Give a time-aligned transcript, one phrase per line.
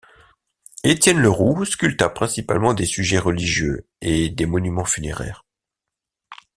[0.83, 5.45] Étienne Leroux sculpta principalement des sujets religieux et des monuments funéraires.